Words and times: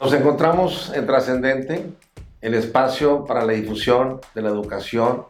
Nos 0.00 0.12
encontramos 0.12 0.92
en 0.94 1.06
Trascendente, 1.06 1.84
el 2.40 2.54
espacio 2.54 3.24
para 3.24 3.44
la 3.44 3.52
difusión 3.54 4.20
de 4.32 4.42
la 4.42 4.48
educación, 4.50 5.24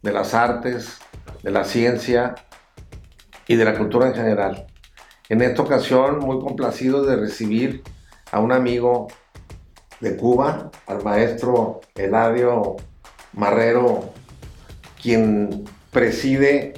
de 0.00 0.10
las 0.10 0.32
artes, 0.32 0.96
de 1.42 1.50
la 1.50 1.64
ciencia 1.64 2.34
y 3.46 3.56
de 3.56 3.64
la 3.66 3.76
cultura 3.76 4.06
en 4.06 4.14
general. 4.14 4.68
En 5.28 5.42
esta 5.42 5.60
ocasión, 5.60 6.20
muy 6.20 6.40
complacido 6.40 7.04
de 7.04 7.16
recibir 7.16 7.82
a 8.32 8.40
un 8.40 8.52
amigo 8.52 9.08
de 10.00 10.16
Cuba, 10.16 10.70
al 10.86 11.04
maestro 11.04 11.82
Eladio 11.94 12.76
Marrero, 13.34 14.14
quien 15.02 15.66
preside 15.90 16.72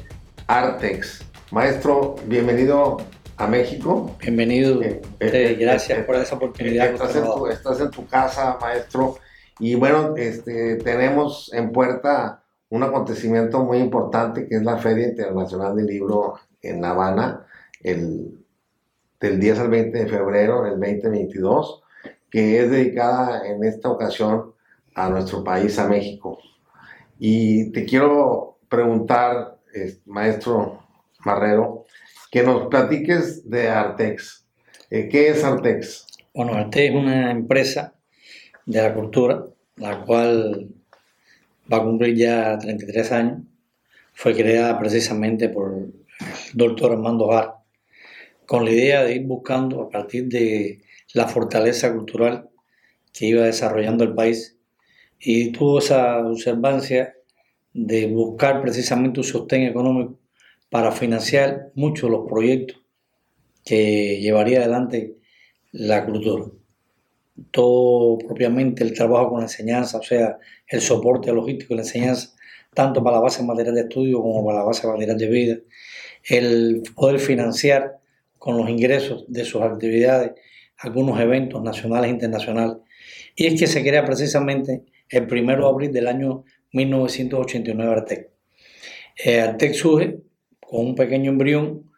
Artex. 0.49 1.25
Maestro, 1.53 2.17
bienvenido 2.27 2.97
a 3.39 3.47
México. 3.47 4.17
Bienvenido. 4.21 4.83
Eh, 4.83 5.01
eh, 5.21 5.31
eh, 5.33 5.55
gracias 5.55 6.05
por 6.05 6.17
esa 6.17 6.35
oportunidad. 6.35 6.93
Estás 6.93 7.15
en, 7.17 7.25
tu, 7.25 7.47
estás 7.47 7.81
en, 7.81 7.91
tu, 7.91 8.07
casa, 8.07 8.59
maestro. 8.61 9.17
Y 9.61 9.77
bueno, 9.77 10.15
este, 10.17 10.77
tenemos 10.77 11.51
en 11.55 11.71
puerta 11.71 12.43
un 12.69 12.83
acontecimiento 12.83 13.65
muy 13.65 13.79
importante 13.79 14.47
que 14.47 14.57
es 14.57 14.63
la 14.63 14.79
Feria 14.79 15.09
Internacional 15.09 15.77
del 15.77 15.87
Libro 15.87 16.35
en 16.61 16.81
La 16.81 16.91
Habana, 16.91 17.47
el, 17.83 18.45
del 19.21 19.41
10 19.41 19.59
al 19.61 19.71
20 19.71 19.99
de 19.99 20.09
febrero 20.09 20.63
del 20.63 20.81
2022, 20.81 21.83
que 22.29 22.61
es 22.61 22.71
dedicada 22.71 23.47
en 23.47 23.63
esta 23.63 23.89
ocasión 23.89 24.53
a 24.95 25.09
nuestro 25.09 25.45
país, 25.45 25.79
a 25.79 25.89
México. 25.89 26.39
Y 27.21 27.71
te 27.71 27.85
quiero 27.85 28.59
preguntar, 28.69 29.59
maestro 30.07 30.83
Marrero, 31.25 31.78
que 32.31 32.43
nos 32.43 32.69
platiques 32.69 33.49
de 33.49 33.69
Artex. 33.69 34.47
Eh, 34.91 35.09
¿Qué 35.09 35.29
es 35.29 35.45
Artex? 35.45 36.07
Bueno, 36.35 36.55
Artex 36.55 36.91
es 36.91 36.95
una 36.95 37.31
empresa 37.31 37.95
de 38.67 38.83
la 38.83 38.95
cultura, 38.95 39.45
la 39.77 40.05
cual 40.05 40.69
va 41.73 41.79
a 41.79 41.83
cumplir 41.83 42.17
ya 42.17 42.59
33 42.59 43.13
años. 43.13 43.43
Fue 44.13 44.35
creada 44.35 44.79
precisamente 44.79 45.49
por 45.49 45.75
el 45.75 45.95
doctor 46.53 46.93
Armando 46.93 47.29
Gar, 47.29 47.55
con 48.47 48.65
la 48.65 48.73
idea 48.73 49.05
de 49.05 49.15
ir 49.15 49.23
buscando 49.23 49.83
a 49.83 49.89
partir 49.89 50.27
de 50.29 50.83
la 51.15 51.29
fortaleza 51.29 51.93
cultural 51.93 52.51
que 53.13 53.27
iba 53.27 53.45
desarrollando 53.45 54.05
el 54.05 54.15
país 54.15 54.59
y 55.19 55.51
tuvo 55.53 55.79
esa 55.79 56.19
observancia 56.19 57.15
de 57.73 58.07
buscar 58.07 58.61
precisamente 58.61 59.21
un 59.21 59.25
sostén 59.25 59.63
económico 59.63 60.18
para 60.71 60.93
financiar 60.93 61.71
muchos 61.75 62.11
de 62.11 62.17
los 62.17 62.29
proyectos 62.29 62.83
que 63.65 64.21
llevaría 64.21 64.59
adelante 64.59 65.17
la 65.73 66.05
cultura. 66.05 66.47
Todo 67.51 68.19
propiamente 68.19 68.83
el 68.83 68.95
trabajo 68.95 69.31
con 69.31 69.39
la 69.41 69.47
enseñanza, 69.47 69.99
o 69.99 70.03
sea, 70.03 70.39
el 70.67 70.81
soporte 70.81 71.33
logístico 71.33 71.75
de 71.75 71.77
la 71.77 71.83
enseñanza, 71.83 72.35
tanto 72.75 73.03
para 73.03 73.17
la 73.17 73.23
base 73.23 73.43
material 73.43 73.75
de 73.75 73.83
estudio 73.83 74.21
como 74.21 74.45
para 74.45 74.59
la 74.59 74.65
base 74.65 74.87
material 74.87 75.19
de 75.19 75.29
vida, 75.29 75.57
el 76.25 76.83
poder 76.95 77.21
financiar 77.21 77.99
con 78.39 78.57
los 78.57 78.69
ingresos 78.69 79.25
de 79.29 79.45
sus 79.45 79.63
actividades 79.63 80.33
algunos 80.79 81.21
eventos 81.21 81.63
nacionales 81.63 82.09
e 82.09 82.15
internacionales. 82.15 82.77
Y 83.35 83.47
es 83.47 83.61
que 83.61 83.67
se 83.67 83.83
crea 83.83 84.05
precisamente 84.05 84.85
el 85.09 85.25
1 85.25 85.57
de 85.57 85.67
abril 85.67 85.93
del 85.93 86.07
año 86.07 86.45
1989 86.73 87.93
Artec. 87.93 88.31
Eh, 89.17 89.41
Artec 89.41 89.75
surge 89.75 90.21
con 90.69 90.87
un 90.87 90.95
pequeño 90.95 91.31
embrión, 91.31 91.91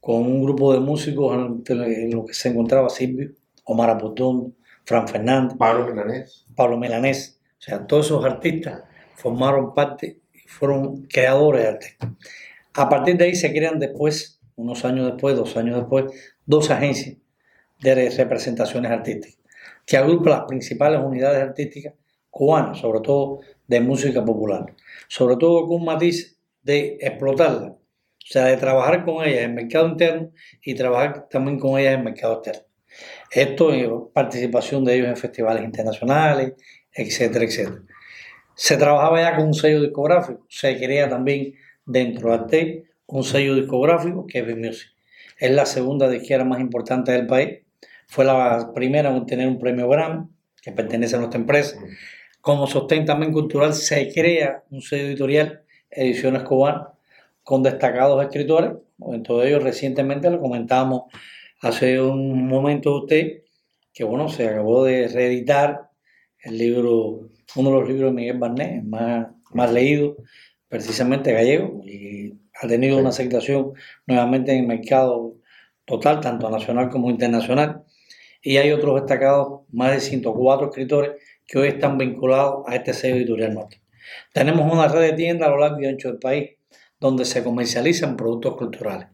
con 0.00 0.22
un 0.22 0.42
grupo 0.42 0.72
de 0.72 0.80
músicos 0.80 1.34
en, 1.68 2.10
lo 2.10 2.24
que 2.24 2.32
se 2.32 2.48
encontraba 2.48 2.88
Silvio, 2.88 3.32
Omar 3.64 3.90
Apotón, 3.90 4.56
Fran 4.84 5.06
Fernández, 5.06 5.56
Pablo 5.58 5.86
Milanés. 5.88 6.46
Pablo 6.54 6.78
Milanés. 6.78 7.38
O 7.58 7.62
sea, 7.62 7.86
todos 7.86 8.06
esos 8.06 8.24
artistas 8.24 8.82
formaron 9.14 9.74
parte 9.74 10.20
y 10.32 10.48
fueron 10.48 11.02
creadores 11.02 11.62
de 11.62 11.68
arte. 11.68 11.96
A 12.74 12.88
partir 12.88 13.18
de 13.18 13.26
ahí 13.26 13.34
se 13.34 13.52
crean 13.52 13.78
después, 13.78 14.40
unos 14.56 14.84
años 14.86 15.06
después, 15.06 15.36
dos 15.36 15.56
años 15.58 15.76
después, 15.76 16.06
dos 16.46 16.70
agencias 16.70 17.18
de 17.80 18.10
representaciones 18.10 18.90
artísticas 18.90 19.38
que 19.84 19.98
agrupan 19.98 20.32
las 20.32 20.44
principales 20.44 21.00
unidades 21.04 21.42
artísticas 21.42 21.92
cubanas, 22.30 22.78
sobre 22.78 23.00
todo 23.00 23.40
de 23.66 23.80
música 23.80 24.24
popular, 24.24 24.74
sobre 25.08 25.36
todo 25.36 25.66
con 25.66 25.80
un 25.80 25.84
matiz 25.84 26.38
de 26.62 26.96
explotarla 27.00 27.76
o 28.24 28.26
sea, 28.26 28.46
de 28.46 28.56
trabajar 28.56 29.04
con 29.04 29.22
ellas 29.22 29.42
en 29.42 29.54
mercado 29.54 29.86
interno 29.86 30.30
y 30.62 30.74
trabajar 30.74 31.28
también 31.28 31.58
con 31.58 31.78
ellas 31.78 31.94
en 31.94 32.04
mercado 32.04 32.34
externo. 32.34 32.66
Esto 33.30 33.72
es 33.72 33.88
participación 34.14 34.82
de 34.84 34.94
ellos 34.94 35.08
en 35.08 35.16
festivales 35.16 35.62
internacionales, 35.62 36.54
etcétera, 36.90 37.44
etcétera. 37.44 37.82
Se 38.54 38.78
trabajaba 38.78 39.20
ya 39.20 39.36
con 39.36 39.48
un 39.48 39.54
sello 39.54 39.82
discográfico, 39.82 40.46
se 40.48 40.76
crea 40.78 41.08
también 41.08 41.54
dentro 41.84 42.30
de 42.30 42.34
Arte 42.34 42.84
un 43.06 43.24
sello 43.24 43.56
discográfico 43.56 44.26
que 44.26 44.38
es 44.38 44.46
B-Music. 44.46 44.88
Es 45.38 45.50
la 45.50 45.66
segunda 45.66 46.08
disquera 46.08 46.44
más 46.44 46.60
importante 46.60 47.12
del 47.12 47.26
país. 47.26 47.58
Fue 48.06 48.24
la 48.24 48.70
primera 48.74 49.10
en 49.10 49.16
obtener 49.16 49.48
un 49.48 49.58
premio 49.58 49.86
Grammy, 49.88 50.26
que 50.62 50.72
pertenece 50.72 51.16
a 51.16 51.18
nuestra 51.18 51.40
empresa. 51.40 51.76
Como 52.40 52.66
sostén 52.66 53.04
también 53.04 53.32
cultural, 53.32 53.74
se 53.74 54.10
crea 54.12 54.62
un 54.70 54.80
sello 54.80 55.08
editorial, 55.08 55.62
Ediciones 55.90 56.42
Cubanas, 56.44 56.93
con 57.44 57.62
destacados 57.62 58.22
escritores. 58.24 58.72
En 58.98 59.22
todo 59.22 59.44
ello, 59.44 59.60
recientemente 59.60 60.30
lo 60.30 60.40
comentábamos 60.40 61.04
hace 61.60 62.00
un 62.00 62.48
momento 62.48 63.02
usted, 63.02 63.42
que 63.92 64.04
bueno, 64.04 64.28
se 64.28 64.48
acabó 64.48 64.84
de 64.84 65.08
reeditar 65.08 65.90
el 66.42 66.58
libro, 66.58 67.30
uno 67.56 67.70
de 67.70 67.80
los 67.80 67.88
libros 67.88 68.10
de 68.10 68.16
Miguel 68.16 68.38
Barnet, 68.38 68.82
más, 68.84 69.28
más 69.52 69.72
leído, 69.72 70.16
precisamente 70.68 71.32
gallego, 71.32 71.80
y 71.84 72.34
ha 72.60 72.66
tenido 72.66 72.98
una 72.98 73.10
aceptación 73.10 73.72
nuevamente 74.06 74.52
en 74.52 74.60
el 74.60 74.66
mercado 74.66 75.36
total, 75.84 76.20
tanto 76.20 76.50
nacional 76.50 76.90
como 76.90 77.10
internacional. 77.10 77.84
Y 78.42 78.58
hay 78.58 78.72
otros 78.72 78.96
destacados, 78.96 79.62
más 79.70 79.92
de 79.92 80.00
104 80.00 80.68
escritores 80.68 81.12
que 81.46 81.58
hoy 81.58 81.68
están 81.68 81.96
vinculados 81.96 82.64
a 82.66 82.76
este 82.76 82.92
sello 82.92 83.16
editorial 83.16 83.54
nuestro. 83.54 83.80
Tenemos 84.32 84.70
una 84.70 84.88
red 84.88 85.00
de 85.00 85.12
tiendas 85.14 85.48
a 85.48 85.52
lo 85.52 85.58
largo 85.58 85.80
y 85.80 85.86
ancho 85.86 86.08
del 86.08 86.18
país, 86.18 86.50
donde 87.04 87.26
se 87.26 87.44
comercializan 87.44 88.16
productos 88.16 88.56
culturales. 88.56 89.08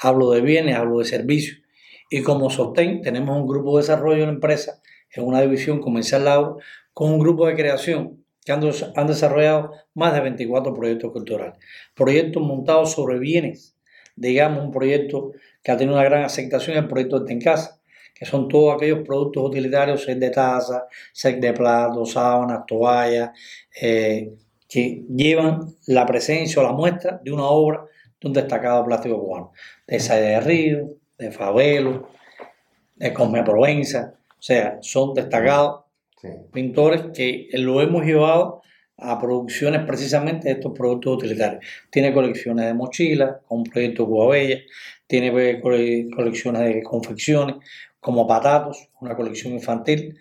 Hablo 0.00 0.32
de 0.32 0.40
bienes, 0.40 0.74
hablo 0.74 0.98
de 0.98 1.04
servicios. 1.04 1.60
Y 2.10 2.22
como 2.24 2.50
sostén, 2.50 3.00
tenemos 3.00 3.36
un 3.36 3.46
grupo 3.46 3.76
de 3.76 3.82
desarrollo 3.82 4.22
en 4.24 4.30
la 4.30 4.34
empresa, 4.34 4.82
en 5.12 5.22
una 5.22 5.40
división 5.40 5.80
comercial 5.80 6.56
con 6.92 7.12
un 7.12 7.20
grupo 7.20 7.46
de 7.46 7.54
creación 7.54 8.24
que 8.44 8.50
han, 8.50 9.06
desarrollado 9.06 9.70
más 9.94 10.14
de 10.14 10.20
24 10.20 10.74
proyectos 10.74 11.12
culturales. 11.12 11.54
Proyectos 11.94 12.42
montados 12.42 12.90
sobre 12.90 13.20
bienes. 13.20 13.76
Digamos, 14.16 14.64
un 14.64 14.72
proyecto 14.72 15.30
que 15.62 15.70
ha 15.70 15.76
tenido 15.76 15.94
una 15.94 16.04
gran 16.04 16.24
aceptación, 16.24 16.76
el 16.76 16.88
proyecto 16.88 17.20
de 17.20 17.26
Tencasa, 17.26 17.80
que 18.16 18.26
son 18.26 18.48
todos 18.48 18.74
aquellos 18.74 19.06
productos 19.06 19.44
utilitarios, 19.44 20.02
set 20.02 20.18
de 20.18 20.30
taza, 20.30 20.88
set 21.12 21.38
de 21.38 21.52
platos, 21.52 22.10
sábanas, 22.10 22.66
toallas, 22.66 23.30
eh, 23.80 24.32
que 24.68 25.02
llevan 25.08 25.60
la 25.86 26.04
presencia 26.06 26.60
o 26.60 26.64
la 26.64 26.72
muestra 26.72 27.20
de 27.24 27.32
una 27.32 27.46
obra 27.46 27.84
de 28.20 28.28
un 28.28 28.34
destacado 28.34 28.84
plástico 28.84 29.20
cubano, 29.20 29.52
de 29.86 30.00
Saide 30.00 30.28
de 30.28 30.40
Río, 30.40 30.88
de 31.18 31.30
Favelo, 31.32 32.08
de 32.96 33.12
Cosme 33.12 33.42
Provenza, 33.42 34.14
o 34.38 34.42
sea, 34.42 34.78
son 34.82 35.14
destacados 35.14 35.84
pintores 36.52 37.02
que 37.14 37.48
lo 37.52 37.80
hemos 37.80 38.04
llevado 38.04 38.62
a 38.96 39.18
producciones 39.18 39.84
precisamente 39.86 40.48
de 40.48 40.54
estos 40.54 40.72
productos 40.76 41.18
utilitarios. 41.18 41.64
Tiene 41.90 42.12
colecciones 42.12 42.66
de 42.66 42.74
mochilas, 42.74 43.36
con 43.46 43.62
proyecto 43.62 44.06
Cuba 44.06 44.30
Bella, 44.30 44.58
tiene 45.06 45.60
colecciones 45.60 46.62
de 46.62 46.82
confecciones, 46.82 47.56
como 48.00 48.26
Patatos, 48.26 48.88
una 49.00 49.16
colección 49.16 49.52
infantil 49.52 50.18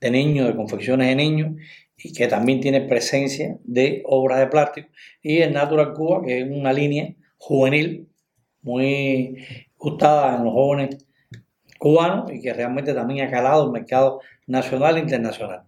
de 0.00 0.10
niños, 0.10 0.48
de 0.48 0.56
confecciones 0.56 1.08
de 1.08 1.14
niños, 1.14 1.52
y 1.96 2.12
que 2.12 2.28
también 2.28 2.60
tiene 2.60 2.82
presencia 2.82 3.56
de 3.64 4.02
obras 4.04 4.38
de 4.38 4.46
plástico, 4.48 4.88
y 5.22 5.38
el 5.38 5.52
Natural 5.52 5.94
Cuba, 5.94 6.22
que 6.24 6.40
es 6.40 6.50
una 6.50 6.72
línea 6.72 7.14
juvenil 7.38 8.08
muy 8.62 9.44
gustada 9.76 10.36
en 10.36 10.44
los 10.44 10.52
jóvenes 10.52 11.06
cubanos 11.78 12.32
y 12.32 12.40
que 12.40 12.52
realmente 12.52 12.94
también 12.94 13.26
ha 13.26 13.30
calado 13.30 13.64
el 13.64 13.72
mercado 13.72 14.20
nacional 14.46 14.96
e 14.96 15.00
internacional. 15.00 15.62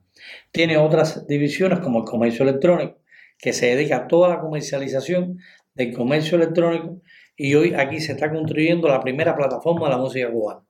Tiene 0.50 0.76
otras 0.76 1.26
divisiones 1.26 1.80
como 1.80 2.00
el 2.00 2.04
comercio 2.04 2.42
electrónico, 2.42 2.98
que 3.38 3.52
se 3.52 3.66
dedica 3.66 3.96
a 3.96 4.06
toda 4.08 4.28
la 4.30 4.40
comercialización 4.40 5.38
del 5.74 5.94
comercio 5.94 6.36
electrónico 6.36 7.00
y 7.36 7.54
hoy 7.54 7.74
aquí 7.74 8.00
se 8.00 8.12
está 8.12 8.30
construyendo 8.30 8.88
la 8.88 9.00
primera 9.00 9.36
plataforma 9.36 9.86
de 9.86 9.92
la 9.92 9.98
música 9.98 10.30
cubana. 10.30 10.60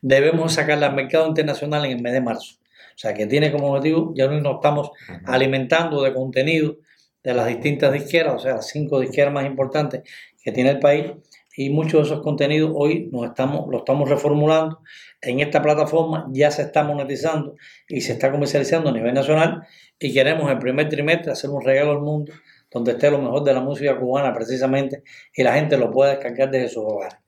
Debemos 0.00 0.54
sacarla 0.54 0.86
al 0.86 0.94
mercado 0.94 1.26
internacional 1.26 1.84
en 1.84 1.92
el 1.92 2.02
mes 2.02 2.12
de 2.14 2.20
marzo. 2.22 2.56
O 2.96 2.98
sea, 2.98 3.12
que 3.12 3.26
tiene 3.26 3.52
como 3.52 3.68
objetivo, 3.68 4.12
ya 4.16 4.26
no 4.26 4.40
nos 4.40 4.54
estamos 4.54 4.90
alimentando 5.26 6.02
de 6.02 6.14
contenido 6.14 6.78
de 7.22 7.34
las 7.34 7.46
distintas 7.46 7.92
disqueras, 7.92 8.34
o 8.34 8.38
sea, 8.38 8.54
las 8.54 8.68
cinco 8.68 8.98
disqueras 9.00 9.34
más 9.34 9.44
importantes 9.44 10.02
que 10.42 10.50
tiene 10.50 10.70
el 10.70 10.78
país, 10.78 11.12
y 11.56 11.70
muchos 11.70 11.92
de 11.92 12.14
esos 12.14 12.22
contenidos 12.22 12.70
hoy 12.74 13.08
nos 13.10 13.26
estamos, 13.26 13.66
lo 13.70 13.78
estamos 13.78 14.08
reformulando. 14.08 14.80
En 15.22 15.40
esta 15.40 15.62
plataforma 15.62 16.28
ya 16.30 16.50
se 16.50 16.62
está 16.62 16.84
monetizando 16.84 17.56
y 17.88 18.02
se 18.02 18.12
está 18.12 18.30
comercializando 18.30 18.90
a 18.90 18.92
nivel 18.92 19.14
nacional 19.14 19.62
y 19.98 20.12
queremos 20.12 20.50
el 20.50 20.58
primer 20.58 20.88
trimestre 20.90 21.32
hacer 21.32 21.48
un 21.48 21.64
regalo 21.64 21.92
al 21.92 22.00
mundo 22.00 22.32
donde 22.70 22.92
esté 22.92 23.10
lo 23.10 23.18
mejor 23.18 23.42
de 23.44 23.54
la 23.54 23.60
música 23.60 23.98
cubana 23.98 24.34
precisamente 24.34 25.02
y 25.34 25.42
la 25.42 25.54
gente 25.54 25.78
lo 25.78 25.90
pueda 25.90 26.10
descargar 26.10 26.50
desde 26.50 26.68
sus 26.68 26.84
hogares. 26.84 27.18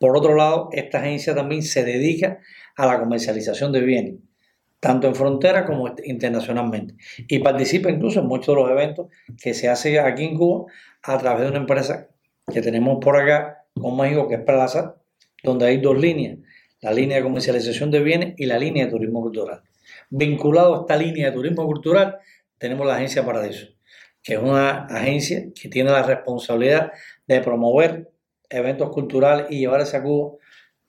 Por 0.00 0.16
otro 0.16 0.34
lado, 0.34 0.68
esta 0.72 0.98
agencia 0.98 1.34
también 1.34 1.62
se 1.62 1.84
dedica 1.84 2.40
a 2.76 2.86
la 2.86 2.98
comercialización 2.98 3.70
de 3.70 3.80
bienes, 3.80 4.14
tanto 4.82 5.06
en 5.06 5.14
frontera 5.14 5.64
como 5.64 5.94
internacionalmente, 6.02 6.96
y 7.28 7.38
participa 7.38 7.88
incluso 7.88 8.18
en 8.18 8.26
muchos 8.26 8.48
de 8.48 8.62
los 8.62 8.68
eventos 8.68 9.06
que 9.40 9.54
se 9.54 9.68
hacen 9.68 10.00
aquí 10.00 10.24
en 10.24 10.36
Cuba 10.36 10.64
a 11.04 11.18
través 11.18 11.44
de 11.44 11.50
una 11.50 11.58
empresa 11.58 12.08
que 12.52 12.60
tenemos 12.62 12.98
por 13.00 13.16
acá 13.16 13.64
con 13.80 13.96
México, 13.96 14.26
que 14.26 14.34
es 14.34 14.40
Plaza, 14.40 14.96
donde 15.44 15.66
hay 15.66 15.80
dos 15.80 15.96
líneas, 15.96 16.38
la 16.80 16.92
línea 16.92 17.18
de 17.18 17.22
comercialización 17.22 17.92
de 17.92 18.00
bienes 18.00 18.34
y 18.38 18.46
la 18.46 18.58
línea 18.58 18.86
de 18.86 18.90
turismo 18.90 19.20
cultural. 19.22 19.62
Vinculado 20.10 20.74
a 20.74 20.80
esta 20.80 20.96
línea 20.96 21.30
de 21.30 21.32
turismo 21.36 21.64
cultural, 21.64 22.18
tenemos 22.58 22.84
la 22.84 22.96
Agencia 22.96 23.24
Paradiso, 23.24 23.68
que 24.20 24.34
es 24.34 24.40
una 24.40 24.86
agencia 24.86 25.44
que 25.54 25.68
tiene 25.68 25.92
la 25.92 26.02
responsabilidad 26.02 26.90
de 27.28 27.40
promover 27.40 28.10
eventos 28.50 28.90
culturales 28.90 29.46
y 29.48 29.60
llevar 29.60 29.80
a 29.80 30.02
Cuba 30.02 30.38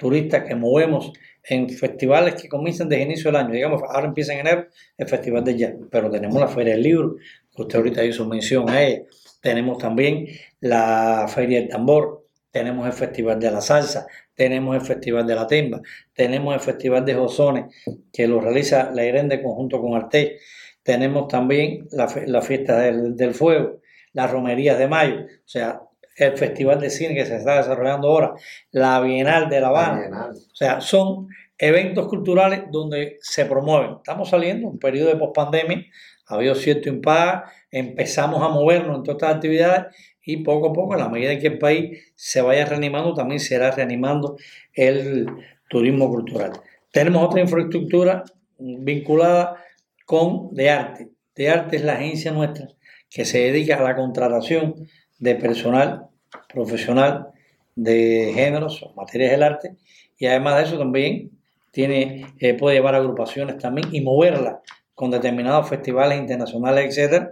turistas 0.03 0.44
que 0.44 0.53
movemos 0.53 1.13
en 1.44 1.69
festivales 1.69 2.35
que 2.35 2.50
comienzan 2.50 2.89
desde 2.89 3.03
el 3.03 3.09
inicio 3.09 3.31
del 3.31 3.38
año. 3.38 3.53
Digamos, 3.53 3.81
ahora 3.88 4.07
empieza 4.07 4.33
en 4.33 4.41
enero 4.41 4.67
el 4.97 5.07
Festival 5.07 5.44
de 5.44 5.57
Jazz, 5.57 5.73
pero 5.89 6.11
tenemos 6.11 6.39
la 6.39 6.47
Feria 6.47 6.73
del 6.73 6.83
Libro, 6.83 7.15
que 7.55 7.61
usted 7.61 7.77
ahorita 7.77 8.03
hizo 8.03 8.27
mención 8.27 8.69
a 8.69 8.83
ella. 8.83 9.03
Tenemos 9.41 9.77
también 9.77 10.27
la 10.59 11.25
Feria 11.33 11.61
del 11.61 11.69
Tambor, 11.69 12.27
tenemos 12.51 12.85
el 12.85 12.94
Festival 12.94 13.39
de 13.39 13.51
la 13.51 13.61
Salsa, 13.61 14.07
tenemos 14.35 14.75
el 14.75 14.81
Festival 14.81 15.25
de 15.25 15.35
la 15.35 15.47
Temba, 15.47 15.81
tenemos 16.13 16.53
el 16.53 16.59
Festival 16.59 17.06
de 17.06 17.15
Josones, 17.15 17.65
que 18.11 18.27
lo 18.27 18.39
realiza 18.39 18.91
la 18.91 19.03
de 19.03 19.41
conjunto 19.41 19.81
con 19.81 19.95
Arte, 19.95 20.38
tenemos 20.83 21.27
también 21.29 21.88
la, 21.91 22.07
Fiesta 22.41 22.79
del, 22.79 23.15
del, 23.15 23.33
Fuego, 23.33 23.79
las 24.11 24.29
Romerías 24.29 24.77
de 24.77 24.88
Mayo, 24.88 25.21
o 25.21 25.47
sea, 25.47 25.81
el 26.15 26.38
Festival 26.38 26.80
de 26.80 26.89
Cine 26.89 27.15
que 27.15 27.25
se 27.25 27.38
está 27.38 27.57
desarrollando 27.57 28.07
ahora, 28.07 28.33
la 28.71 29.01
Bienal 29.01 29.50
de 29.50 29.62
La 29.62 29.69
Habana, 29.69 30.30
o 30.31 30.56
sea, 30.56 30.81
son 30.81 31.27
eventos 31.57 32.07
culturales 32.07 32.63
donde 32.71 33.18
se 33.21 33.45
promueven. 33.45 33.95
Estamos 33.98 34.30
saliendo 34.30 34.68
un 34.68 34.80
periodo 34.80 35.10
de 35.10 35.18
pospandemia, 35.18 35.86
ha 36.27 36.36
habido 36.36 36.56
cierto 36.56 36.89
impasse, 36.89 37.44
empezamos 37.71 38.42
a 38.42 38.50
movernos 38.50 38.98
en 38.98 39.04
todas 39.04 39.21
estas 39.21 39.36
actividades 39.36 39.95
y 40.25 40.38
poco 40.38 40.69
a 40.69 40.74
poco, 40.74 40.94
a 40.94 40.98
la 40.98 41.10
medida 41.10 41.33
en 41.33 41.39
que 41.39 41.48
el 41.48 41.60
país 41.60 42.13
se 42.16 42.42
vaya 42.42 42.66
reanimando, 42.66 43.13
también 43.13 43.39
se 43.39 43.56
irá 43.56 43.71
reanimando 43.71 44.38
el 44.74 45.27
turismo 45.69 46.09
cultural. 46.09 46.54
Tenemos 46.92 47.24
otra 47.24 47.42
infraestructura 47.42 48.24
vinculada 48.57 49.57
con 50.06 50.54
De 50.54 50.69
Arte. 50.69 51.09
De 51.36 51.50
Arte 51.50 51.77
es 51.77 51.83
la 51.83 51.94
agencia 51.94 52.31
nuestra 52.31 52.68
que 53.09 53.25
se 53.25 53.39
dedica 53.39 53.77
a 53.77 53.83
la 53.83 53.95
contratación 53.95 54.88
de 55.23 55.35
personal 55.35 56.07
profesional 56.53 57.29
de 57.75 58.31
géneros 58.35 58.85
materias 58.95 59.31
del 59.31 59.43
arte. 59.43 59.75
Y 60.17 60.25
además 60.25 60.57
de 60.57 60.63
eso 60.63 60.77
también 60.77 61.31
tiene, 61.71 62.27
eh, 62.39 62.53
puede 62.55 62.75
llevar 62.75 62.95
agrupaciones 62.95 63.57
también 63.57 63.87
y 63.93 64.01
moverla 64.01 64.61
con 64.93 65.11
determinados 65.11 65.69
festivales 65.69 66.19
internacionales, 66.19 66.85
etcétera, 66.89 67.31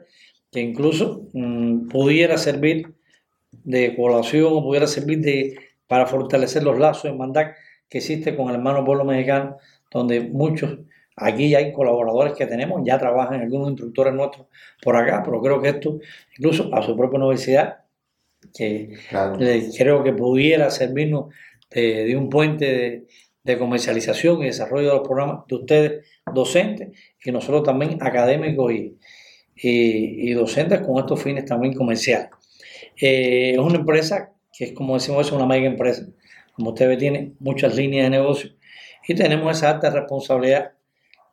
que 0.51 0.61
incluso 0.61 1.27
mm, 1.33 1.89
pudiera 1.89 2.37
servir 2.37 2.93
de 3.51 3.93
colación 3.95 4.47
o 4.53 4.63
pudiera 4.63 4.87
servir 4.87 5.19
de, 5.19 5.59
para 5.87 6.05
fortalecer 6.05 6.63
los 6.63 6.79
lazos 6.79 7.03
de 7.03 7.13
mandar 7.13 7.55
que 7.89 7.97
existe 7.97 8.35
con 8.37 8.47
el 8.49 8.55
hermano 8.55 8.85
pueblo 8.85 9.03
mexicano, 9.03 9.57
donde 9.91 10.21
muchos, 10.21 10.79
aquí 11.17 11.53
hay 11.55 11.73
colaboradores 11.73 12.33
que 12.33 12.47
tenemos, 12.47 12.81
ya 12.85 12.97
trabajan 12.97 13.41
algunos 13.41 13.69
instructores 13.69 14.13
nuestros 14.13 14.47
por 14.81 14.95
acá, 14.95 15.21
pero 15.25 15.41
creo 15.41 15.61
que 15.61 15.69
esto, 15.69 15.99
incluso 16.37 16.73
a 16.73 16.81
su 16.81 16.95
propia 16.95 17.19
universidad, 17.19 17.80
que 18.53 18.97
creo 19.77 20.03
que 20.03 20.13
pudiera 20.13 20.69
servirnos 20.69 21.33
de, 21.69 22.15
un 22.15 22.29
puente 22.29 22.65
de, 22.65 23.07
de, 23.43 23.57
comercialización 23.57 24.41
y 24.41 24.45
desarrollo 24.47 24.87
de 24.87 24.93
los 24.95 25.07
programas 25.07 25.45
de 25.47 25.55
ustedes 25.55 26.05
docentes 26.33 26.89
y 27.23 27.31
nosotros 27.31 27.63
también 27.63 27.97
académicos 28.01 28.73
y, 28.73 28.97
y, 29.55 30.31
docentes 30.33 30.81
con 30.81 30.97
estos 30.99 31.21
fines 31.21 31.45
también 31.45 31.73
comerciales. 31.73 32.29
Eh, 32.99 33.51
es 33.53 33.59
una 33.59 33.79
empresa 33.79 34.33
que 34.51 34.65
es 34.65 34.71
como 34.73 34.95
decimos, 34.95 35.27
es 35.27 35.31
una 35.31 35.45
mega 35.45 35.65
empresa. 35.65 36.05
Como 36.53 36.71
usted 36.71 36.87
ve, 36.87 36.97
tiene 36.97 37.33
muchas 37.39 37.75
líneas 37.75 38.05
de 38.05 38.09
negocio 38.09 38.51
y 39.07 39.15
tenemos 39.15 39.57
esa 39.57 39.71
alta 39.71 39.89
responsabilidad, 39.89 40.73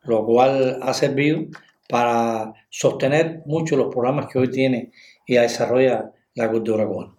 lo 0.03 0.25
cual 0.25 0.79
ha 0.81 0.93
servido 0.93 1.45
para 1.87 2.53
sostener 2.69 3.41
mucho 3.45 3.75
los 3.75 3.93
programas 3.93 4.27
que 4.27 4.39
hoy 4.39 4.49
tiene 4.49 4.91
y 5.25 5.35
desarrolla 5.35 6.11
la 6.39 6.49
cultura 6.49 6.85
cubana. 6.85 7.13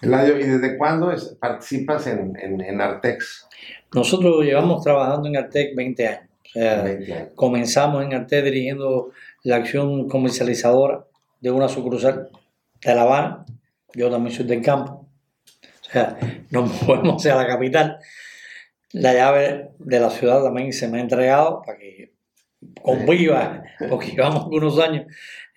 Eladio, 0.00 0.38
¿y 0.38 0.44
desde 0.44 0.76
cuándo 0.78 1.12
participas 1.40 2.06
en, 2.06 2.36
en, 2.38 2.80
Artex? 2.80 3.48
Nosotros 3.94 4.44
llevamos 4.44 4.82
trabajando 4.82 5.28
en 5.28 5.36
Artex 5.36 5.76
20 5.76 6.08
años. 6.08 6.28
O 6.44 6.58
sea, 6.58 7.28
comenzamos 7.34 8.04
en 8.04 8.14
Artex 8.14 8.44
dirigiendo 8.44 9.10
la 9.42 9.56
acción 9.56 10.08
comercializadora 10.08 11.04
de 11.40 11.50
una 11.50 11.68
sucursal 11.68 12.28
de 12.84 12.94
La 12.94 13.02
Habana. 13.02 13.44
Yo 13.94 14.10
también 14.10 14.34
soy 14.34 14.46
del 14.46 14.62
campo. 14.62 15.08
O 15.80 15.90
sea, 15.92 16.16
nos 16.50 16.82
movemos 16.82 17.16
hacia 17.16 17.34
la 17.34 17.46
capital. 17.46 17.98
La 18.92 19.14
llave 19.14 19.70
de 19.78 20.00
la 20.00 20.10
ciudad 20.10 20.42
también 20.42 20.72
se 20.72 20.88
me 20.88 20.98
ha 20.98 21.00
entregado 21.02 21.62
para 21.64 21.78
que 21.78 22.12
conviva, 22.82 23.62
porque 23.88 24.12
llevamos 24.12 24.46
unos 24.46 24.78
años 24.78 25.06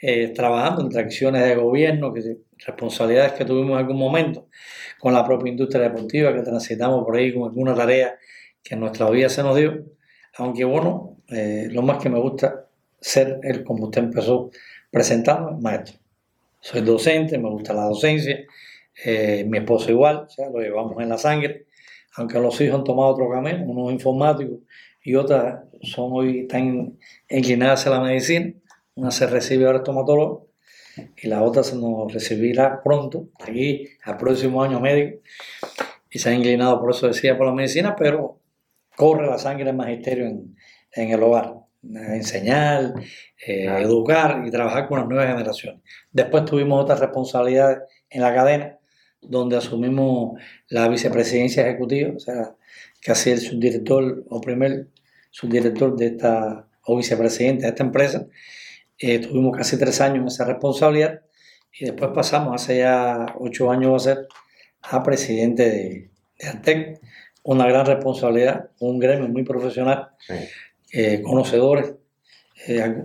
eh, 0.01 0.27
trabajando 0.29 0.81
entre 0.81 1.01
acciones 1.01 1.43
de 1.43 1.55
gobierno, 1.55 2.13
que, 2.13 2.21
responsabilidades 2.59 3.33
que 3.33 3.45
tuvimos 3.45 3.71
en 3.71 3.77
algún 3.77 3.97
momento 3.97 4.47
con 4.99 5.13
la 5.13 5.25
propia 5.25 5.51
industria 5.51 5.83
deportiva, 5.83 6.33
que 6.33 6.41
transitamos 6.41 7.03
por 7.03 7.15
ahí 7.15 7.33
con 7.33 7.43
alguna 7.43 7.75
tarea 7.75 8.17
que 8.63 8.75
en 8.75 8.79
nuestra 8.79 9.09
vida 9.09 9.29
se 9.29 9.43
nos 9.43 9.55
dio. 9.55 9.85
Aunque 10.37 10.65
bueno, 10.65 11.17
eh, 11.29 11.67
lo 11.71 11.81
más 11.81 12.01
que 12.01 12.09
me 12.09 12.19
gusta 12.19 12.67
ser 12.99 13.39
el, 13.43 13.63
como 13.63 13.85
usted 13.85 14.03
empezó 14.03 14.49
presentando, 14.89 15.51
maestro. 15.59 15.97
Soy 16.59 16.81
docente, 16.81 17.37
me 17.37 17.49
gusta 17.49 17.73
la 17.73 17.83
docencia, 17.83 18.39
eh, 19.03 19.45
mi 19.47 19.59
esposo 19.59 19.91
igual, 19.91 20.27
lo 20.51 20.59
llevamos 20.59 20.99
en 21.01 21.09
la 21.09 21.17
sangre, 21.17 21.65
aunque 22.15 22.39
los 22.39 22.59
hijos 22.61 22.79
han 22.79 22.83
tomado 22.83 23.09
otro 23.09 23.29
camino, 23.29 23.63
unos 23.65 23.91
informáticos 23.91 24.59
y 25.03 25.15
otras 25.15 25.63
son 25.81 26.09
hoy 26.13 26.47
tan 26.47 26.97
inclinadas 27.29 27.85
a 27.85 27.91
la 27.91 27.99
medicina, 27.99 28.53
una 28.95 29.11
se 29.11 29.27
recibe 29.27 29.65
ahora 29.65 29.79
estomatólogo 29.79 30.44
y 31.17 31.27
la 31.27 31.41
otra 31.41 31.63
se 31.63 31.75
nos 31.75 32.11
recibirá 32.13 32.81
pronto, 32.83 33.29
aquí 33.39 33.87
al 34.03 34.17
próximo 34.17 34.63
año 34.63 34.79
médico, 34.79 35.21
y 36.09 36.19
se 36.19 36.29
ha 36.29 36.33
inclinado, 36.33 36.79
por 36.79 36.91
eso 36.91 37.07
decía, 37.07 37.37
por 37.37 37.47
la 37.47 37.53
medicina, 37.53 37.95
pero 37.95 38.39
corre 38.95 39.27
la 39.27 39.37
sangre 39.37 39.65
del 39.65 39.75
magisterio 39.75 40.25
en, 40.25 40.55
en 40.93 41.11
el 41.11 41.21
hogar 41.23 41.65
enseñar, 41.93 42.93
eh, 43.45 43.65
educar 43.65 44.43
y 44.45 44.51
trabajar 44.51 44.87
con 44.87 44.99
las 44.99 45.07
nuevas 45.07 45.27
generaciones. 45.27 45.81
Después 46.11 46.45
tuvimos 46.45 46.81
otras 46.81 46.99
responsabilidades 46.99 47.79
en 48.09 48.21
la 48.21 48.33
cadena, 48.33 48.77
donde 49.21 49.57
asumimos 49.57 50.39
la 50.69 50.87
vicepresidencia 50.87 51.67
ejecutiva, 51.67 52.13
o 52.15 52.19
sea, 52.19 52.55
que 53.01 53.11
hacía 53.11 53.33
el 53.33 53.39
subdirector 53.39 54.23
o 54.29 54.41
primer 54.41 54.87
subdirector 55.31 55.95
de 55.95 56.07
esta, 56.07 56.67
o 56.83 56.97
vicepresidente 56.97 57.63
de 57.63 57.69
esta 57.69 57.83
empresa. 57.83 58.27
Eh, 58.97 59.19
tuvimos 59.19 59.57
casi 59.57 59.77
tres 59.77 59.99
años 60.01 60.19
en 60.19 60.27
esa 60.27 60.45
responsabilidad 60.45 61.21
y 61.77 61.85
después 61.85 62.11
pasamos 62.13 62.55
hace 62.55 62.79
ya 62.79 63.25
ocho 63.39 63.69
años 63.69 63.95
a 63.95 64.15
ser 64.15 64.27
a 64.83 65.03
presidente 65.03 65.69
de, 65.69 66.09
de 66.39 66.47
Antec, 66.47 66.99
una 67.43 67.67
gran 67.67 67.85
responsabilidad, 67.85 68.69
un 68.79 68.99
gremio 68.99 69.27
muy 69.27 69.43
profesional. 69.43 70.09
Eh, 70.91 71.21
conocedores 71.21 71.93
eh, 72.67 73.03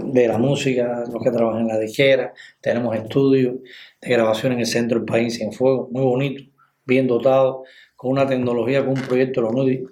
de 0.00 0.28
la 0.28 0.38
música, 0.38 1.04
los 1.12 1.22
que 1.22 1.30
trabajan 1.30 1.62
en 1.62 1.68
la 1.68 1.78
dijera, 1.78 2.32
tenemos 2.60 2.96
estudios 2.96 3.56
de 4.00 4.08
grabación 4.08 4.52
en 4.52 4.60
el 4.60 4.66
centro 4.66 4.98
del 4.98 5.06
país 5.06 5.40
en 5.40 5.52
fuego, 5.52 5.88
muy 5.92 6.02
bonito, 6.02 6.44
bien 6.84 7.06
dotado, 7.06 7.64
con 7.94 8.12
una 8.12 8.26
tecnología, 8.26 8.80
con 8.80 8.98
un 8.98 9.02
proyecto 9.02 9.42
de 9.42 9.48
la 9.48 9.88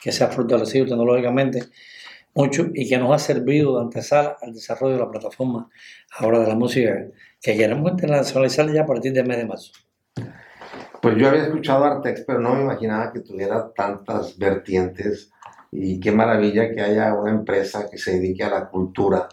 que 0.00 0.12
se 0.12 0.22
ha 0.22 0.28
fortalecido 0.28 0.86
tecnológicamente 0.86 1.64
mucho 2.34 2.66
y 2.74 2.88
que 2.88 2.98
nos 2.98 3.12
ha 3.12 3.18
servido 3.18 3.76
de 3.76 3.84
antesala 3.84 4.36
al 4.42 4.52
desarrollo 4.52 4.94
de 4.94 5.00
la 5.00 5.10
plataforma 5.10 5.68
ahora 6.18 6.40
de 6.40 6.48
la 6.48 6.54
música 6.54 7.06
que 7.40 7.56
queremos 7.56 7.90
internacionalizar 7.90 8.70
ya 8.72 8.82
a 8.82 8.86
partir 8.86 9.12
del 9.12 9.26
mes 9.26 9.38
de 9.38 9.46
marzo. 9.46 9.72
Pues 11.00 11.16
yo 11.16 11.28
había 11.28 11.42
escuchado 11.42 11.84
Artex, 11.84 12.24
pero 12.26 12.40
no 12.40 12.54
me 12.54 12.62
imaginaba 12.62 13.12
que 13.12 13.20
tuviera 13.20 13.70
tantas 13.74 14.38
vertientes 14.38 15.30
y 15.70 16.00
qué 16.00 16.10
maravilla 16.12 16.72
que 16.72 16.80
haya 16.80 17.14
una 17.14 17.30
empresa 17.30 17.88
que 17.90 17.98
se 17.98 18.12
dedique 18.12 18.42
a 18.42 18.48
la 18.48 18.68
cultura. 18.70 19.28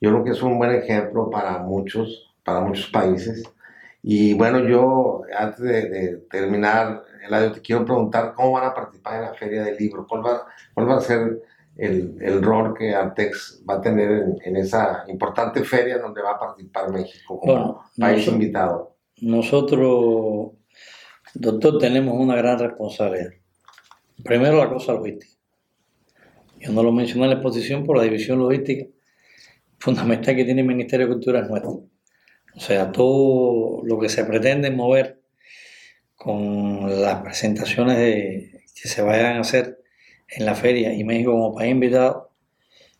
Yo 0.00 0.10
creo 0.10 0.24
que 0.24 0.30
es 0.30 0.42
un 0.42 0.58
buen 0.58 0.70
ejemplo 0.70 1.28
para 1.28 1.58
muchos, 1.58 2.36
para 2.44 2.60
muchos 2.60 2.88
países 2.90 3.42
Y 4.02 4.34
bueno, 4.34 4.60
yo 4.60 5.22
antes 5.36 5.60
de, 5.60 6.24
terminar, 6.30 7.02
Eladio, 7.26 7.52
te 7.52 7.62
quiero 7.62 7.84
preguntar 7.84 8.32
cómo 8.34 8.52
van 8.52 8.66
a 8.66 8.74
participar 8.74 9.16
en 9.16 9.22
la 9.22 9.34
Feria 9.34 9.64
del 9.64 9.76
Libro, 9.76 10.06
cuál 10.08 10.24
va, 10.24 10.46
cuál 10.72 10.88
va 10.88 10.98
a 10.98 11.00
ser 11.00 11.42
el, 11.78 12.16
el, 12.20 12.42
rol 12.42 12.74
que 12.76 12.94
Artex 12.94 13.62
va 13.68 13.74
a 13.76 13.80
tener 13.80 14.24
en, 14.44 14.56
esa 14.56 15.04
importante 15.06 15.62
feria 15.62 15.98
donde 15.98 16.20
va 16.20 16.32
a 16.32 16.38
participar 16.38 16.90
México 16.90 17.38
como 17.38 17.84
país 17.96 18.26
invitado. 18.26 18.96
Nosotros, 19.20 20.50
doctor, 21.34 21.78
tenemos 21.78 22.14
una 22.14 22.36
gran 22.36 22.58
responsabilidad. 22.58 23.30
Primero 24.24 24.58
la 24.58 24.68
cosa 24.68 24.92
logística. 24.92 25.32
Yo 26.58 26.72
no 26.72 26.82
lo 26.82 26.90
mencioné 26.90 27.24
en 27.24 27.30
la 27.30 27.36
exposición 27.36 27.84
por 27.84 27.96
la 27.96 28.02
división 28.02 28.40
logística 28.40 28.84
fundamental 29.78 30.34
que 30.34 30.44
tiene 30.44 30.60
el 30.60 30.66
Ministerio 30.66 31.06
de 31.06 31.12
Cultura 31.12 31.40
es 31.40 31.48
nuestro. 31.48 31.84
O 32.54 32.60
sea, 32.60 32.90
todo 32.90 33.82
lo 33.84 33.98
que 33.98 34.08
se 34.08 34.24
pretende 34.24 34.70
mover 34.70 35.22
con 36.16 37.00
las 37.00 37.22
presentaciones 37.22 37.96
que 38.74 38.88
se 38.88 39.02
vayan 39.02 39.36
a 39.36 39.40
hacer 39.40 39.78
en 40.28 40.46
la 40.46 40.54
feria 40.54 40.92
y 40.92 41.04
México 41.04 41.32
como 41.32 41.54
país 41.54 41.72
invitado, 41.72 42.30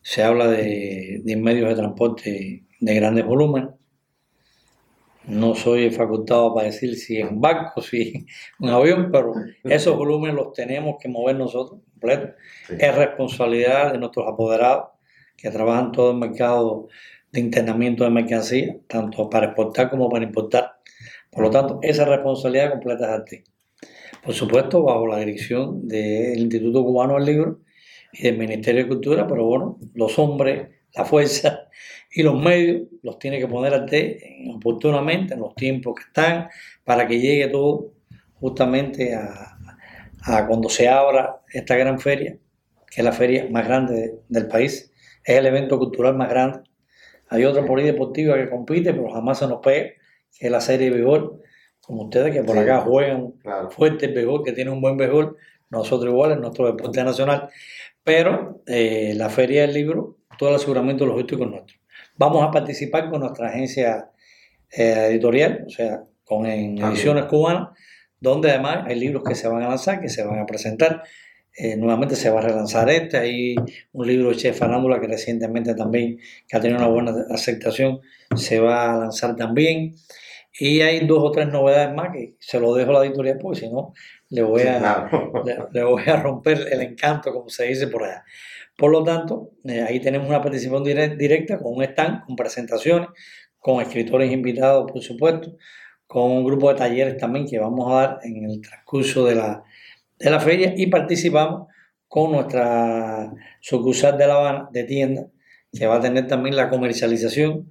se 0.01 0.23
habla 0.23 0.47
de, 0.47 1.21
de 1.23 1.35
medios 1.35 1.69
de 1.69 1.75
transporte 1.75 2.63
de 2.79 2.95
grandes 2.95 3.25
volúmenes. 3.25 3.69
No 5.25 5.53
soy 5.53 5.91
facultado 5.91 6.55
para 6.55 6.67
decir 6.67 6.95
si 6.95 7.19
es 7.19 7.29
un 7.29 7.39
barco, 7.39 7.81
si 7.83 8.01
es 8.01 8.25
un 8.59 8.69
avión, 8.69 9.09
pero 9.11 9.33
esos 9.63 9.95
volúmenes 9.95 10.35
los 10.35 10.53
tenemos 10.53 10.95
que 10.99 11.09
mover 11.09 11.35
nosotros 11.35 11.81
completo. 11.91 12.33
Es 12.69 12.95
responsabilidad 12.95 13.91
de 13.91 13.99
nuestros 13.99 14.27
apoderados 14.27 14.89
que 15.37 15.51
trabajan 15.51 15.91
todo 15.91 16.11
el 16.11 16.17
mercado 16.17 16.87
de 17.31 17.39
internamiento 17.41 18.03
de 18.03 18.09
mercancía, 18.09 18.75
tanto 18.87 19.29
para 19.29 19.47
exportar 19.47 19.89
como 19.89 20.09
para 20.09 20.25
importar. 20.25 20.79
Por 21.31 21.43
lo 21.43 21.51
tanto, 21.51 21.79
esa 21.83 22.05
responsabilidad 22.05 22.71
completa 22.71 23.05
es 23.13 23.21
a 23.21 23.25
ti. 23.25 23.43
Por 24.23 24.33
supuesto, 24.33 24.83
bajo 24.83 25.07
la 25.07 25.19
dirección 25.19 25.87
del 25.87 26.39
Instituto 26.39 26.83
Cubano 26.83 27.15
del 27.15 27.25
Libro 27.25 27.59
y 28.13 28.23
del 28.23 28.37
Ministerio 28.37 28.83
de 28.83 28.89
Cultura, 28.89 29.27
pero 29.27 29.45
bueno, 29.45 29.79
los 29.93 30.17
hombres, 30.19 30.69
la 30.93 31.05
fuerza 31.05 31.69
y 32.11 32.23
los 32.23 32.41
medios 32.41 32.87
los 33.01 33.19
tiene 33.19 33.39
que 33.39 33.47
poner 33.47 33.73
a 33.73 33.85
ti 33.85 34.17
oportunamente 34.53 35.33
en 35.33 35.41
los 35.41 35.55
tiempos 35.55 35.95
que 35.95 36.03
están 36.03 36.49
para 36.83 37.07
que 37.07 37.19
llegue 37.19 37.47
todo 37.47 37.93
justamente 38.35 39.13
a, 39.15 39.55
cuando 40.47 40.69
se 40.69 40.87
abra 40.87 41.41
esta 41.53 41.75
gran 41.75 41.99
feria, 41.99 42.37
que 42.89 43.01
es 43.01 43.05
la 43.05 43.11
feria 43.11 43.47
más 43.49 43.65
grande 43.65 44.19
del 44.27 44.47
país 44.47 44.89
es 45.23 45.37
el 45.37 45.45
evento 45.45 45.77
cultural 45.77 46.15
más 46.15 46.29
grande. 46.29 46.61
Hay 47.29 47.45
otra 47.45 47.65
polideportiva 47.65 48.35
que 48.35 48.49
compite, 48.49 48.93
pero 48.93 49.11
jamás 49.11 49.39
se 49.39 49.47
nos 49.47 49.59
pega, 49.61 49.91
que 50.37 50.47
es 50.47 50.51
la 50.51 50.61
serie 50.61 50.89
de 50.89 50.95
béisbol. 50.95 51.41
Como 51.89 52.03
ustedes 52.03 52.31
que 52.31 52.43
por 52.43 52.55
acá 52.55 52.81
juegan 52.81 53.33
fuerte 53.71 54.05
el 54.05 54.13
béisbol, 54.13 54.43
que 54.43 54.51
tiene 54.51 54.69
un 54.69 54.79
buen 54.79 54.95
béisbol, 54.95 55.35
nosotros 55.71 56.13
igual, 56.13 56.33
en 56.33 56.41
nuestro 56.41 56.67
deporte 56.67 57.03
nacional. 57.03 57.49
Pero 58.03 58.61
eh, 58.67 59.13
la 59.15 59.27
Feria 59.31 59.61
del 59.61 59.73
Libro, 59.73 60.17
todo 60.37 60.49
el 60.49 60.55
aseguramiento 60.57 61.07
logístico 61.07 61.45
es 61.45 61.49
nuestro. 61.49 61.77
Vamos 62.15 62.47
a 62.47 62.51
participar 62.51 63.09
con 63.09 63.21
nuestra 63.21 63.47
agencia 63.47 64.11
eh, 64.71 65.07
editorial, 65.09 65.63
o 65.65 65.69
sea, 65.71 66.03
con 66.23 66.45
ediciones 66.45 67.25
cubanas, 67.25 67.69
donde 68.19 68.51
además 68.51 68.85
hay 68.85 68.99
libros 68.99 69.23
que 69.23 69.33
se 69.33 69.47
van 69.47 69.63
a 69.63 69.69
lanzar, 69.69 69.99
que 69.99 70.09
se 70.09 70.23
van 70.23 70.37
a 70.37 70.45
presentar. 70.45 71.01
Eh, 71.57 71.75
nuevamente 71.75 72.15
se 72.15 72.29
va 72.29 72.37
a 72.37 72.43
relanzar 72.43 72.87
este. 72.91 73.17
Hay 73.17 73.55
un 73.93 74.05
libro 74.05 74.29
de 74.29 74.35
Chef 74.35 74.59
Farándula 74.59 75.01
que 75.01 75.07
recientemente 75.07 75.73
también, 75.73 76.19
que 76.47 76.55
ha 76.55 76.61
tenido 76.61 76.77
una 76.77 76.87
buena 76.87 77.25
aceptación, 77.31 77.99
se 78.35 78.59
va 78.59 78.93
a 78.93 78.99
lanzar 78.99 79.35
también. 79.35 79.95
Y 80.57 80.81
hay 80.81 81.05
dos 81.05 81.19
o 81.21 81.31
tres 81.31 81.47
novedades 81.47 81.93
más 81.95 82.09
que 82.11 82.35
se 82.39 82.59
lo 82.59 82.73
dejo 82.73 82.91
a 82.91 82.99
la 82.99 83.05
editorial 83.05 83.37
porque 83.41 83.61
si 83.61 83.69
no 83.69 83.93
le 84.29 84.41
voy 84.43 84.63
a, 84.63 85.09
le, 85.71 85.83
voy 85.83 86.03
a 86.07 86.17
romper 86.17 86.67
el 86.71 86.81
encanto, 86.81 87.31
como 87.31 87.49
se 87.49 87.65
dice 87.65 87.87
por 87.87 88.03
allá. 88.03 88.23
Por 88.77 88.91
lo 88.91 89.03
tanto, 89.03 89.51
eh, 89.65 89.81
ahí 89.81 89.99
tenemos 89.99 90.27
una 90.27 90.41
participación 90.41 90.83
directa 91.17 91.59
con 91.59 91.75
un 91.75 91.83
stand, 91.83 92.25
con 92.25 92.35
presentaciones, 92.35 93.09
con 93.57 93.81
escritores 93.81 94.31
invitados, 94.31 94.91
por 94.91 95.01
supuesto, 95.01 95.55
con 96.07 96.31
un 96.31 96.45
grupo 96.45 96.69
de 96.69 96.79
talleres 96.79 97.17
también 97.17 97.45
que 97.45 97.59
vamos 97.59 97.91
a 97.91 97.95
dar 97.95 98.19
en 98.23 98.49
el 98.49 98.61
transcurso 98.61 99.25
de 99.25 99.35
la, 99.35 99.63
de 100.17 100.29
la 100.29 100.39
feria 100.39 100.73
y 100.75 100.87
participamos 100.87 101.67
con 102.07 102.31
nuestra 102.31 103.31
sucursal 103.61 104.17
de 104.17 104.27
La 104.27 104.35
Habana 104.35 104.69
de 104.71 104.83
tienda, 104.85 105.27
que 105.71 105.85
va 105.85 105.97
a 105.97 106.01
tener 106.01 106.25
también 106.25 106.55
la 106.55 106.69
comercialización 106.69 107.69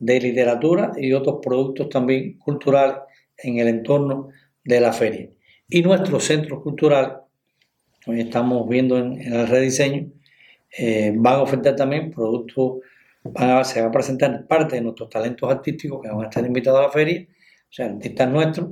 de 0.00 0.20
literatura 0.20 0.92
y 0.96 1.12
otros 1.12 1.38
productos 1.40 1.88
también 1.88 2.38
culturales 2.38 2.96
en 3.38 3.58
el 3.58 3.68
entorno 3.68 4.30
de 4.64 4.80
la 4.80 4.92
feria. 4.92 5.28
Y 5.68 5.82
nuestros 5.82 6.24
centros 6.24 6.62
culturales, 6.62 7.12
hoy 8.06 8.20
estamos 8.20 8.68
viendo 8.68 8.98
en, 8.98 9.20
el 9.20 9.46
rediseño, 9.46 10.08
eh, 10.76 11.12
van 11.14 11.34
a 11.34 11.42
ofertar 11.42 11.76
también 11.76 12.10
productos, 12.10 12.78
van 13.22 13.64
se 13.64 13.80
va 13.80 13.88
a 13.88 13.92
presentar 13.92 14.46
parte 14.48 14.76
de 14.76 14.82
nuestros 14.82 15.08
talentos 15.08 15.48
artísticos 15.48 16.02
que 16.02 16.08
van 16.08 16.22
a 16.22 16.24
estar 16.24 16.44
invitados 16.44 16.80
a 16.80 16.82
la 16.84 16.90
feria, 16.90 17.26
o 17.28 17.72
sea, 17.72 17.86
artistas 17.86 18.28
nuestros, 18.28 18.70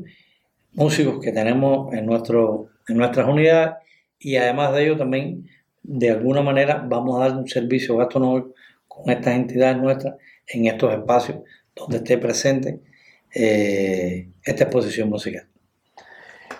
músicos 0.72 1.20
que 1.22 1.32
tenemos 1.32 1.92
en 1.94 2.06
nuestro 2.06 2.70
en 2.88 2.96
nuestras 2.96 3.28
unidades 3.28 3.74
y 4.18 4.36
además 4.36 4.72
de 4.74 4.84
ello 4.84 4.96
también 4.96 5.48
de 5.82 6.10
alguna 6.10 6.42
manera 6.42 6.84
vamos 6.86 7.16
a 7.16 7.28
dar 7.28 7.38
un 7.38 7.48
servicio 7.48 7.96
gastronómico 7.96 8.54
con 9.02 9.12
estas 9.12 9.34
entidades 9.34 9.78
nuestras 9.78 10.16
en 10.46 10.66
estos 10.66 10.92
espacios 10.92 11.38
donde 11.74 11.98
esté 11.98 12.18
presente 12.18 12.80
eh, 13.34 14.30
esta 14.42 14.64
exposición 14.64 15.08
musical. 15.08 15.46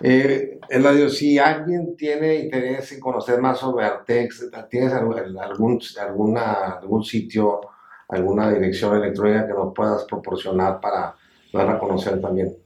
Eh, 0.01 0.61
Eladio, 0.69 1.09
si 1.09 1.39
alguien 1.39 1.97
tiene 1.97 2.37
interés 2.37 2.93
en 2.93 3.01
conocer 3.01 3.41
más 3.41 3.59
sobre 3.59 3.85
Artex, 3.85 4.49
¿tienes 4.71 4.93
algún, 4.93 5.19
alguna, 6.01 6.53
algún 6.81 7.03
sitio, 7.03 7.61
alguna 8.09 8.53
dirección 8.53 8.97
electrónica 8.97 9.47
que 9.47 9.55
nos 9.55 9.75
puedas 9.75 10.05
proporcionar 10.05 10.81
para 10.81 11.17
dar 11.53 11.71
a 11.71 11.79
conocer 11.79 12.21
también? 12.21 12.57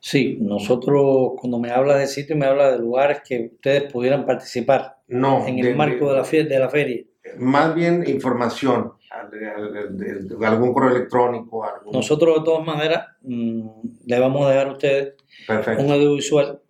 Sí, 0.00 0.38
nosotros 0.40 1.32
cuando 1.38 1.58
me 1.58 1.70
habla 1.70 1.96
de 1.96 2.06
sitio 2.06 2.36
me 2.36 2.46
habla 2.46 2.72
de 2.72 2.78
lugares 2.78 3.20
que 3.26 3.50
ustedes 3.54 3.92
pudieran 3.92 4.26
participar 4.26 4.96
no, 5.08 5.46
en 5.46 5.58
el 5.58 5.76
marco 5.76 6.12
de 6.12 6.16
la, 6.16 6.48
de 6.48 6.58
la 6.58 6.68
feria. 6.68 7.04
Más 7.38 7.74
bien 7.74 8.04
información, 8.08 8.94
algún 9.10 10.72
correo 10.72 10.96
electrónico. 10.96 11.64
Nosotros 11.92 12.38
de 12.38 12.44
todas 12.44 12.64
maneras 12.64 13.08
mm, 13.22 13.68
le 14.06 14.18
vamos 14.20 14.46
a 14.46 14.50
dejar 14.50 14.68
a 14.68 14.72
ustedes 14.72 15.14
un 15.78 15.90
audiovisual 15.90 16.60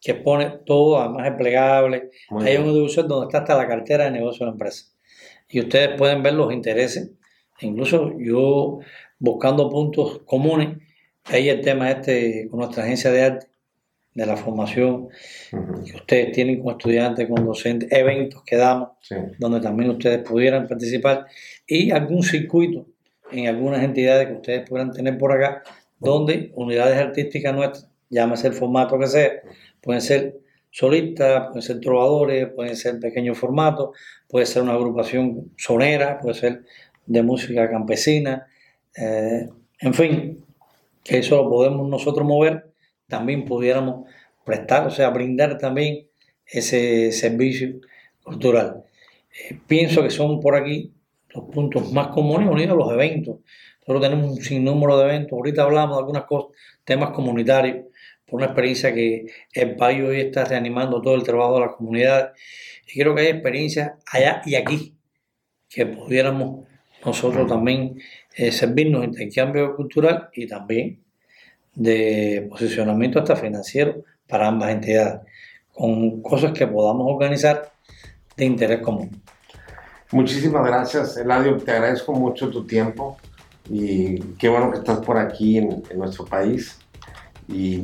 que 0.00 0.14
pone 0.14 0.50
todo, 0.64 1.00
además 1.00 1.28
es 1.28 1.34
plegable. 1.34 2.10
Hay 2.40 2.56
un 2.56 2.68
audiovisual 2.68 3.08
donde 3.08 3.26
está 3.26 3.38
hasta 3.38 3.56
la 3.56 3.68
cartera 3.68 4.04
de 4.04 4.12
negocio 4.12 4.40
de 4.40 4.46
la 4.46 4.52
empresa. 4.52 4.86
Y 5.48 5.60
ustedes 5.60 5.96
pueden 5.98 6.22
ver 6.22 6.34
los 6.34 6.52
intereses. 6.52 7.10
Incluso 7.60 8.12
yo 8.18 8.78
buscando 9.18 9.68
puntos 9.68 10.20
comunes 10.24 10.78
Ahí 11.24 11.48
el 11.48 11.60
tema 11.60 11.90
este 11.90 12.48
con 12.50 12.60
nuestra 12.60 12.84
agencia 12.84 13.10
de 13.10 13.22
arte, 13.22 13.46
de 14.14 14.26
la 14.26 14.36
formación. 14.36 15.08
Que 15.50 15.96
ustedes 15.96 16.32
tienen 16.32 16.58
como 16.58 16.72
estudiantes, 16.72 17.28
con 17.28 17.44
docentes, 17.44 17.90
eventos 17.92 18.42
que 18.44 18.56
damos, 18.56 18.90
donde 19.38 19.60
también 19.60 19.90
ustedes 19.90 20.18
pudieran 20.26 20.66
participar. 20.66 21.26
Y 21.66 21.90
algún 21.90 22.22
circuito 22.22 22.86
en 23.30 23.46
algunas 23.46 23.82
entidades 23.82 24.28
que 24.28 24.34
ustedes 24.34 24.68
puedan 24.68 24.92
tener 24.92 25.16
por 25.18 25.32
acá, 25.32 25.62
donde 25.98 26.50
unidades 26.54 26.98
artísticas 26.98 27.54
nuestras, 27.54 27.88
llámese 28.08 28.48
el 28.48 28.54
formato 28.54 28.98
que 28.98 29.06
sea, 29.06 29.30
pueden 29.80 30.00
ser 30.00 30.40
solistas, 30.70 31.46
pueden 31.46 31.62
ser 31.62 31.80
trovadores, 31.80 32.48
pueden 32.48 32.76
ser 32.76 32.98
pequeños 32.98 33.38
formatos, 33.38 33.90
puede 34.28 34.46
ser 34.46 34.62
una 34.62 34.74
agrupación 34.74 35.52
sonera, 35.56 36.18
puede 36.20 36.34
ser 36.34 36.62
de 37.06 37.22
música 37.22 37.68
campesina, 37.68 38.46
eh, 38.96 39.48
en 39.80 39.94
fin, 39.94 40.44
que 41.02 41.18
eso 41.18 41.36
lo 41.36 41.50
podemos 41.50 41.88
nosotros 41.88 42.26
mover, 42.26 42.69
también 43.10 43.44
pudiéramos 43.44 44.08
prestar, 44.44 44.86
o 44.86 44.90
sea, 44.90 45.10
brindar 45.10 45.58
también 45.58 46.06
ese 46.46 47.12
servicio 47.12 47.80
cultural. 48.22 48.84
Eh, 49.30 49.58
pienso 49.66 50.02
que 50.02 50.10
son 50.10 50.40
por 50.40 50.54
aquí 50.54 50.92
los 51.34 51.44
puntos 51.44 51.92
más 51.92 52.08
comunes 52.08 52.48
unidos 52.48 52.72
a 52.72 52.84
los 52.84 52.92
eventos. 52.92 53.36
Nosotros 53.80 54.10
tenemos 54.10 54.30
un 54.30 54.42
sinnúmero 54.42 54.98
de 54.98 55.04
eventos. 55.04 55.32
Ahorita 55.32 55.62
hablamos 55.62 55.96
de 55.96 56.00
algunas 56.00 56.24
cosas, 56.24 56.56
temas 56.84 57.10
comunitarios, 57.10 57.86
por 58.26 58.38
una 58.38 58.46
experiencia 58.46 58.94
que 58.94 59.26
el 59.52 59.76
país 59.76 60.02
hoy 60.02 60.20
está 60.20 60.44
reanimando 60.44 61.02
todo 61.02 61.14
el 61.14 61.22
trabajo 61.22 61.54
de 61.54 61.60
la 61.60 61.72
comunidad. 61.72 62.32
Y 62.86 62.98
creo 62.98 63.14
que 63.14 63.22
hay 63.22 63.28
experiencias 63.28 63.92
allá 64.10 64.42
y 64.46 64.54
aquí 64.54 64.94
que 65.68 65.86
pudiéramos 65.86 66.66
nosotros 67.04 67.48
también 67.48 67.98
eh, 68.36 68.52
servirnos 68.52 69.04
intercambio 69.04 69.74
cultural 69.74 70.28
y 70.34 70.46
también 70.46 71.02
de 71.74 72.46
posicionamiento 72.50 73.18
hasta 73.18 73.36
financiero 73.36 74.04
para 74.28 74.48
ambas 74.48 74.70
entidades, 74.70 75.20
con 75.72 76.22
cosas 76.22 76.52
que 76.52 76.66
podamos 76.66 77.06
organizar 77.08 77.70
de 78.36 78.44
interés 78.44 78.80
común. 78.80 79.22
Muchísimas 80.12 80.66
gracias, 80.66 81.16
Eladio. 81.16 81.56
Te 81.58 81.70
agradezco 81.70 82.12
mucho 82.12 82.50
tu 82.50 82.66
tiempo 82.66 83.16
y 83.68 84.18
qué 84.38 84.48
bueno 84.48 84.70
que 84.70 84.78
estás 84.78 84.98
por 84.98 85.18
aquí 85.18 85.58
en, 85.58 85.82
nuestro 85.96 86.24
país. 86.24 86.78
Y, 87.46 87.78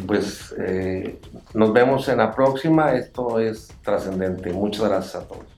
pues 0.00 0.54
eh, 0.58 1.18
nos 1.54 1.72
vemos 1.72 2.08
en 2.08 2.18
la 2.18 2.32
próxima. 2.32 2.94
Esto 2.94 3.40
es 3.40 3.68
trascendente. 3.82 4.52
Muchas 4.52 4.88
gracias 4.88 5.16
a 5.16 5.26
todos. 5.26 5.57